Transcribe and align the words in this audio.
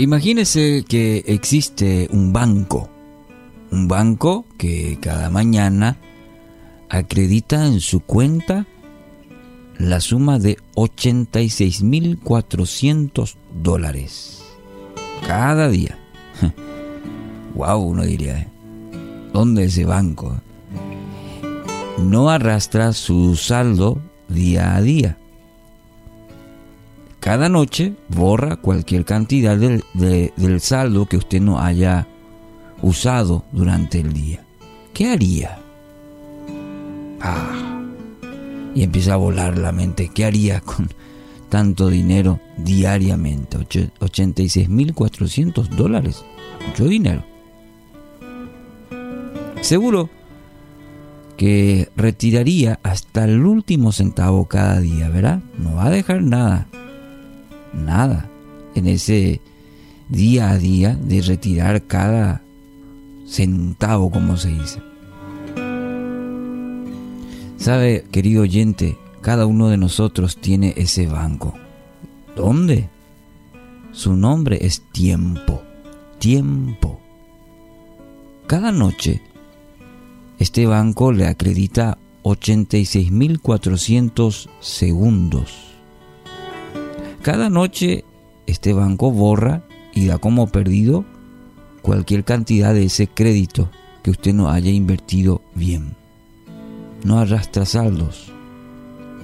Imagínese 0.00 0.84
que 0.88 1.22
existe 1.26 2.08
un 2.10 2.32
banco, 2.32 2.88
un 3.70 3.86
banco 3.86 4.46
que 4.56 4.96
cada 4.98 5.28
mañana 5.28 5.98
acredita 6.88 7.66
en 7.66 7.80
su 7.80 8.00
cuenta 8.00 8.66
la 9.76 10.00
suma 10.00 10.38
de 10.38 10.56
86.400 10.74 13.36
dólares 13.62 14.42
cada 15.26 15.68
día. 15.68 15.98
wow, 17.54 17.82
uno 17.82 18.04
diría, 18.04 18.38
¿eh? 18.38 18.48
¿dónde 19.34 19.64
ese 19.64 19.84
banco? 19.84 20.40
No 21.98 22.30
arrastra 22.30 22.94
su 22.94 23.36
saldo 23.36 24.00
día 24.30 24.76
a 24.76 24.80
día 24.80 25.18
cada 27.20 27.48
noche 27.50 27.94
borra 28.08 28.56
cualquier 28.56 29.04
cantidad 29.04 29.56
del, 29.56 29.84
del 29.94 30.60
saldo 30.60 31.06
que 31.06 31.18
usted 31.18 31.40
no 31.40 31.60
haya 31.60 32.08
usado 32.82 33.44
durante 33.52 34.00
el 34.00 34.12
día. 34.14 34.44
¿Qué 34.94 35.10
haría? 35.10 35.58
Ah, 37.20 37.82
y 38.74 38.82
empieza 38.82 39.14
a 39.14 39.16
volar 39.16 39.58
la 39.58 39.70
mente. 39.70 40.10
¿Qué 40.12 40.24
haría 40.24 40.60
con 40.62 40.88
tanto 41.50 41.88
dinero 41.88 42.40
diariamente? 42.56 43.58
86.400 43.58 45.68
dólares. 45.68 46.24
Mucho 46.66 46.86
dinero. 46.86 47.22
Seguro 49.60 50.08
que 51.36 51.90
retiraría 51.96 52.80
hasta 52.82 53.24
el 53.24 53.44
último 53.44 53.92
centavo 53.92 54.46
cada 54.46 54.80
día, 54.80 55.10
¿verdad? 55.10 55.42
No 55.58 55.74
va 55.74 55.86
a 55.86 55.90
dejar 55.90 56.22
nada 56.22 56.66
nada 57.72 58.28
en 58.74 58.86
ese 58.86 59.40
día 60.08 60.50
a 60.50 60.58
día 60.58 60.96
de 60.96 61.22
retirar 61.22 61.86
cada 61.86 62.42
centavo, 63.26 64.10
como 64.10 64.36
se 64.36 64.48
dice. 64.48 64.82
Sabe, 67.56 68.04
querido 68.10 68.42
oyente, 68.42 68.98
cada 69.20 69.46
uno 69.46 69.68
de 69.68 69.76
nosotros 69.76 70.36
tiene 70.36 70.74
ese 70.76 71.06
banco. 71.06 71.54
¿Dónde? 72.34 72.88
Su 73.92 74.16
nombre 74.16 74.58
es 74.62 74.82
tiempo. 74.92 75.62
Tiempo. 76.18 76.98
Cada 78.46 78.72
noche, 78.72 79.20
este 80.38 80.66
banco 80.66 81.12
le 81.12 81.26
acredita 81.26 81.98
86.400 82.24 84.48
segundos 84.60 85.69
cada 87.22 87.50
noche 87.50 88.04
este 88.46 88.72
banco 88.72 89.10
borra 89.10 89.62
y 89.94 90.06
da 90.06 90.18
como 90.18 90.46
perdido 90.48 91.04
cualquier 91.82 92.24
cantidad 92.24 92.74
de 92.74 92.84
ese 92.84 93.08
crédito 93.08 93.70
que 94.02 94.10
usted 94.10 94.32
no 94.32 94.50
haya 94.50 94.70
invertido 94.70 95.42
bien. 95.54 95.94
No 97.04 97.18
arrastra 97.18 97.64
saldos. 97.64 98.32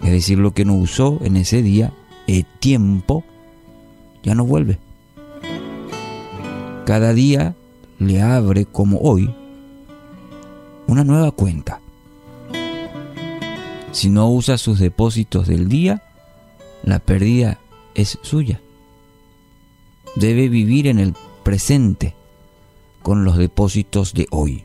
Es 0.02 0.11
decir, 0.11 0.39
lo 0.39 0.52
que 0.52 0.64
no 0.64 0.74
usó 0.74 1.19
en 1.22 1.36
ese 1.36 1.62
día, 1.62 1.92
el 2.27 2.44
tiempo, 2.44 3.24
ya 4.22 4.34
no 4.34 4.44
vuelve. 4.44 4.78
Cada 6.84 7.12
día 7.12 7.55
le 7.98 8.22
abre, 8.22 8.67
como 8.67 8.98
hoy, 8.98 9.34
una 10.86 11.05
nueva 11.05 11.30
cuenta. 11.30 11.80
Si 13.92 14.11
no 14.11 14.30
usa 14.30 14.58
sus 14.58 14.78
depósitos 14.78 15.48
del 15.48 15.69
día, 15.69 16.02
la 16.83 16.98
pérdida 16.98 17.58
es 17.97 18.19
suya. 18.22 18.61
Debe 20.14 20.48
vivir 20.48 20.86
en 20.86 20.98
el 20.98 21.14
presente 21.42 22.14
con 23.02 23.25
los 23.25 23.36
depósitos 23.36 24.14
de 24.14 24.28
hoy. 24.30 24.62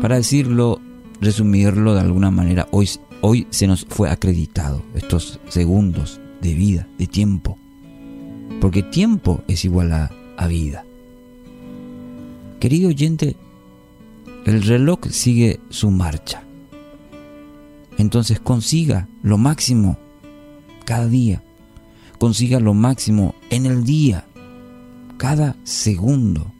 Para 0.00 0.16
decirlo, 0.16 0.80
resumirlo 1.20 1.94
de 1.94 2.00
alguna 2.00 2.30
manera, 2.30 2.66
hoy, 2.72 2.88
hoy 3.20 3.46
se 3.50 3.66
nos 3.66 3.84
fue 3.84 4.10
acreditado 4.10 4.82
estos 4.94 5.38
segundos 5.48 6.20
de 6.40 6.54
vida, 6.54 6.88
de 6.98 7.06
tiempo. 7.06 7.58
Porque 8.60 8.82
tiempo 8.82 9.42
es 9.46 9.64
igual 9.64 9.92
a, 9.92 10.10
a 10.36 10.46
vida. 10.46 10.84
Querido 12.58 12.88
oyente, 12.88 13.36
el 14.46 14.62
reloj 14.62 15.00
sigue 15.10 15.60
su 15.68 15.90
marcha. 15.90 16.42
Entonces 17.98 18.40
consiga 18.40 19.08
lo 19.22 19.36
máximo 19.36 19.98
cada 20.86 21.06
día 21.06 21.42
consiga 22.20 22.60
lo 22.60 22.74
máximo 22.74 23.34
en 23.48 23.64
el 23.64 23.82
día, 23.82 24.26
cada 25.16 25.56
segundo. 25.64 26.52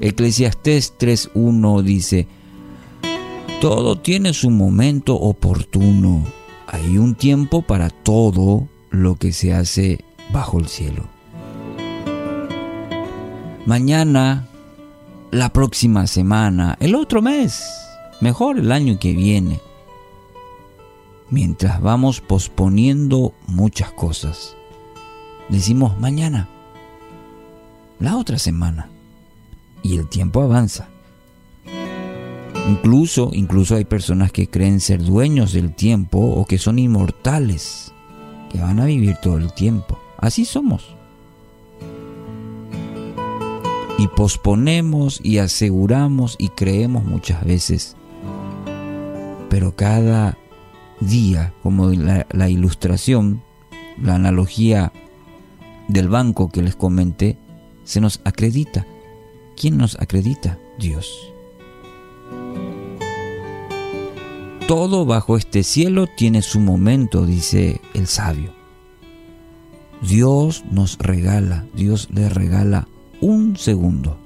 Eclesiastés 0.00 0.94
3.1 0.96 1.82
dice, 1.82 2.28
todo 3.60 3.98
tiene 3.98 4.32
su 4.32 4.50
momento 4.50 5.16
oportuno. 5.16 6.24
Hay 6.68 6.98
un 6.98 7.16
tiempo 7.16 7.62
para 7.62 7.90
todo 7.90 8.68
lo 8.90 9.16
que 9.16 9.32
se 9.32 9.54
hace 9.54 10.04
bajo 10.32 10.60
el 10.60 10.68
cielo. 10.68 11.08
Mañana, 13.66 14.46
la 15.32 15.52
próxima 15.52 16.06
semana, 16.06 16.76
el 16.78 16.94
otro 16.94 17.22
mes, 17.22 17.60
mejor 18.20 18.60
el 18.60 18.70
año 18.70 19.00
que 19.00 19.14
viene 19.14 19.60
mientras 21.30 21.80
vamos 21.80 22.20
posponiendo 22.20 23.34
muchas 23.46 23.90
cosas. 23.92 24.56
Decimos 25.48 25.98
mañana, 25.98 26.48
la 27.98 28.16
otra 28.16 28.38
semana, 28.38 28.88
y 29.82 29.96
el 29.96 30.08
tiempo 30.08 30.42
avanza. 30.42 30.88
Incluso, 32.68 33.30
incluso 33.32 33.76
hay 33.76 33.84
personas 33.84 34.30
que 34.30 34.48
creen 34.48 34.80
ser 34.80 35.02
dueños 35.02 35.52
del 35.52 35.74
tiempo 35.74 36.18
o 36.18 36.44
que 36.44 36.58
son 36.58 36.78
inmortales, 36.78 37.92
que 38.50 38.60
van 38.60 38.80
a 38.80 38.84
vivir 38.84 39.16
todo 39.22 39.38
el 39.38 39.52
tiempo. 39.52 39.98
Así 40.18 40.44
somos. 40.44 40.94
Y 43.98 44.06
posponemos 44.08 45.20
y 45.22 45.38
aseguramos 45.38 46.36
y 46.38 46.50
creemos 46.50 47.04
muchas 47.04 47.44
veces. 47.44 47.96
Pero 49.48 49.74
cada 49.74 50.36
día, 51.00 51.54
como 51.62 51.90
la, 51.90 52.48
ilustración, 52.48 53.42
la 54.00 54.14
analogía 54.14 54.92
del 55.88 56.08
banco 56.08 56.50
que 56.50 56.62
les 56.62 56.76
comenté, 56.76 57.38
se 57.84 58.00
nos 58.00 58.20
acredita. 58.24 58.86
¿Quién 59.56 59.76
nos 59.76 59.98
acredita? 60.00 60.58
Dios. 60.78 61.32
Todo 64.66 65.06
bajo 65.06 65.36
este 65.36 65.62
cielo 65.62 66.06
tiene 66.06 66.42
su 66.42 66.60
momento, 66.60 67.24
dice 67.24 67.80
el 67.94 68.06
sabio. 68.06 68.52
Dios 70.02 70.64
nos 70.70 70.98
regala, 70.98 71.66
Dios 71.74 72.08
le 72.12 72.28
regala 72.28 72.86
un 73.20 73.56
segundo 73.56 74.18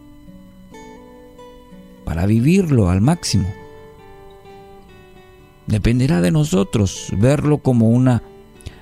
para 2.05 2.27
vivirlo 2.27 2.91
al 2.91 3.01
máximo. 3.01 3.49
Dependerá 5.73 6.21
de 6.21 6.31
nosotros 6.31 7.09
verlo 7.17 7.57
como 7.57 7.89
una 7.89 8.23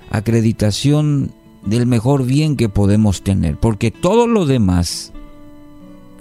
acreditación 0.09 1.31
del 1.65 1.85
mejor 1.85 2.25
bien 2.25 2.57
que 2.57 2.67
podemos 2.67 3.21
tener, 3.21 3.55
porque 3.55 3.91
todo 3.91 4.27
lo 4.27 4.45
demás 4.45 5.13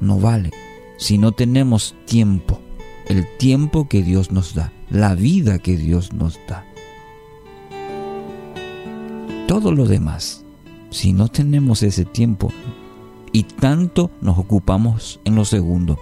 no 0.01 0.21
vale 0.21 0.53
si 0.97 1.19
no 1.19 1.33
tenemos 1.33 1.97
tiempo, 2.05 2.61
el 3.09 3.27
tiempo 3.37 3.89
que 3.89 4.05
Dios 4.05 4.31
nos 4.31 4.55
da, 4.55 4.73
la 4.91 5.17
vida 5.17 5.59
que 5.59 5.77
Dios 5.77 6.13
nos 6.13 6.39
da. 6.47 6.65
Todo 9.49 9.73
lo 9.73 9.87
demás, 9.87 10.45
si 10.91 11.13
no 11.13 11.27
tenemos 11.27 11.83
ese 11.83 12.05
tiempo 12.05 12.53
y 13.33 13.43
tanto 13.43 14.13
nos 14.21 14.39
ocupamos 14.39 15.19
en 15.25 15.35
lo 15.35 15.45
segundo, 15.45 15.99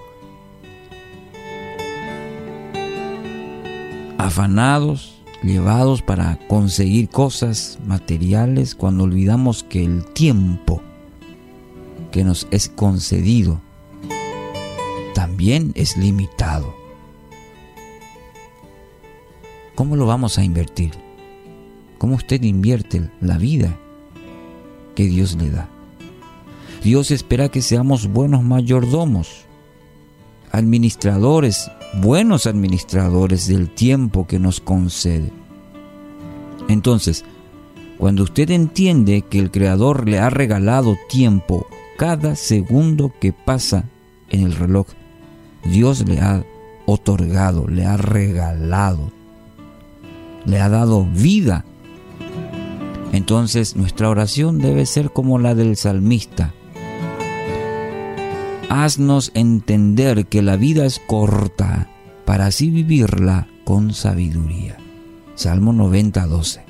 afanados, 4.18 5.22
llevados 5.42 6.02
para 6.02 6.38
conseguir 6.48 7.08
cosas 7.08 7.78
materiales 7.86 8.74
cuando 8.74 9.04
olvidamos 9.04 9.62
que 9.62 9.84
el 9.84 10.04
tiempo 10.04 10.82
que 12.10 12.24
nos 12.24 12.46
es 12.50 12.68
concedido 12.68 13.60
también 15.14 15.72
es 15.74 15.96
limitado. 15.96 16.74
¿Cómo 19.74 19.94
lo 19.94 20.06
vamos 20.06 20.38
a 20.38 20.44
invertir? 20.44 20.92
¿Cómo 21.98 22.16
usted 22.16 22.42
invierte 22.42 23.10
la 23.20 23.38
vida 23.38 23.78
que 24.96 25.04
Dios 25.04 25.36
le 25.36 25.50
da? 25.50 25.68
Dios 26.82 27.10
espera 27.10 27.48
que 27.48 27.62
seamos 27.62 28.08
buenos 28.08 28.42
mayordomos, 28.42 29.47
administradores 30.58 31.70
buenos 31.94 32.46
administradores 32.46 33.46
del 33.48 33.70
tiempo 33.70 34.26
que 34.26 34.38
nos 34.38 34.60
concede. 34.60 35.32
Entonces, 36.68 37.24
Cuando 37.98 38.22
usted 38.22 38.52
entiende 38.52 39.22
que 39.22 39.40
el 39.40 39.50
Creador 39.50 40.08
le 40.08 40.20
ha 40.20 40.30
regalado 40.30 40.96
tiempo 41.08 41.66
cada 41.96 42.36
segundo 42.36 43.12
que 43.20 43.32
pasa 43.32 43.86
en 44.30 44.42
el 44.42 44.54
reloj, 44.54 44.86
Dios 45.64 46.08
le 46.08 46.20
ha 46.20 46.44
otorgado, 46.86 47.66
le 47.66 47.84
ha 47.86 47.96
regalado, 47.96 49.10
le 50.46 50.60
ha 50.60 50.68
dado 50.68 51.06
vida. 51.06 51.64
Entonces 53.12 53.74
nuestra 53.74 54.08
oración 54.08 54.60
debe 54.60 54.86
ser 54.86 55.10
como 55.10 55.40
la 55.40 55.56
del 55.56 55.76
salmista. 55.76 56.54
Haznos 58.68 59.30
entender 59.34 60.26
que 60.26 60.42
la 60.42 60.56
vida 60.56 60.84
es 60.84 61.00
corta 61.06 61.88
para 62.26 62.46
así 62.46 62.70
vivirla 62.70 63.48
con 63.64 63.94
sabiduría. 63.94 64.76
Salmo 65.34 65.72
90, 65.72 66.26
12. 66.26 66.60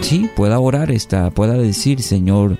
Sí, 0.00 0.28
pueda 0.34 0.58
orar 0.58 0.90
esta, 0.90 1.30
pueda 1.30 1.54
decir, 1.54 2.02
Señor, 2.02 2.58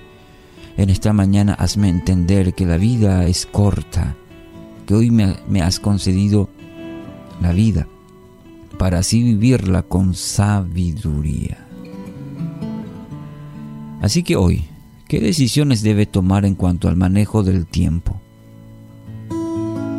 en 0.77 0.91
esta 0.91 1.13
mañana 1.13 1.55
hazme 1.55 1.89
entender 1.89 2.55
que 2.55 2.65
la 2.65 2.77
vida 2.77 3.27
es 3.27 3.47
corta, 3.47 4.15
que 4.87 4.95
hoy 4.95 5.11
me, 5.11 5.35
me 5.49 5.61
has 5.61 5.81
concedido 5.81 6.49
la 7.41 7.53
vida 7.53 7.89
para 8.79 9.01
así 9.01 9.23
vivirla 9.23 9.83
con 9.83 10.15
sabiduría. 10.15 11.68
Así 14.01 14.23
que 14.23 14.37
hoy, 14.37 14.65
¿qué 15.09 15.21
decisiones 15.21 15.83
debe 15.83 16.07
tomar 16.07 16.45
en 16.45 16.55
cuanto 16.55 16.89
al 16.89 16.97
manejo 16.97 17.43
del 17.43 17.67
tiempo? 17.67 18.21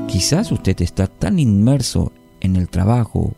Quizás 0.08 0.52
usted 0.52 0.82
está 0.82 1.08
tan 1.08 1.40
inmerso 1.40 2.12
en 2.40 2.56
el 2.56 2.70
trabajo, 2.70 3.34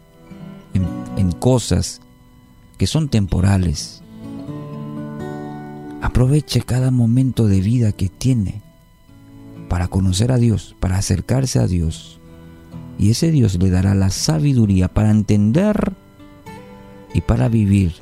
en, 0.74 0.86
en 1.18 1.32
cosas 1.32 2.02
que 2.78 2.88
son 2.88 3.10
temporales, 3.10 4.02
Aproveche 6.02 6.62
cada 6.62 6.90
momento 6.90 7.48
de 7.48 7.62
vida 7.62 7.92
que 7.92 8.10
tiene 8.10 8.62
para 9.70 9.88
conocer 9.88 10.32
a 10.32 10.38
Dios, 10.38 10.76
para 10.80 10.98
acercarse 10.98 11.60
a 11.60 11.68
Dios. 11.68 12.20
Y 12.98 13.12
ese 13.12 13.32
Dios 13.32 13.58
le 13.62 13.70
dará 13.70 13.94
la 13.94 14.10
sabiduría 14.10 14.88
para 14.88 15.12
entender 15.12 15.94
y 17.14 17.22
para 17.22 17.50
vivir 17.50 17.94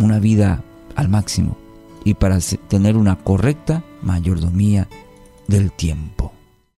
una 0.00 0.18
vida 0.18 0.64
al 0.96 1.08
máximo 1.08 1.56
y 2.04 2.14
para 2.14 2.38
tener 2.68 2.96
una 2.96 3.16
correcta 3.16 3.84
mayordomía 4.02 4.88
del 5.46 5.72
tiempo. 5.72 6.35